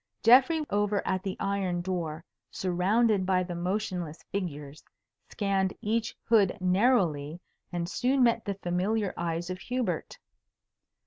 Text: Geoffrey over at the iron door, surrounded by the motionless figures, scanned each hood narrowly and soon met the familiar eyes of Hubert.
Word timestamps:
Geoffrey 0.23 0.65
over 0.71 1.05
at 1.05 1.21
the 1.21 1.37
iron 1.39 1.81
door, 1.81 2.25
surrounded 2.49 3.23
by 3.23 3.43
the 3.43 3.53
motionless 3.53 4.23
figures, 4.31 4.83
scanned 5.29 5.75
each 5.79 6.17
hood 6.23 6.57
narrowly 6.59 7.39
and 7.71 7.87
soon 7.87 8.23
met 8.23 8.43
the 8.43 8.55
familiar 8.55 9.13
eyes 9.15 9.51
of 9.51 9.59
Hubert. 9.59 10.17